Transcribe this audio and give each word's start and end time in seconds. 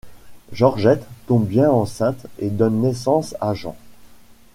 Georgette 0.51 1.03
tombe 1.27 1.45
bien 1.45 1.69
enceinte 1.69 2.25
et 2.39 2.49
donne 2.49 2.81
naissance 2.81 3.35
à 3.39 3.53
Jean. 3.53 3.75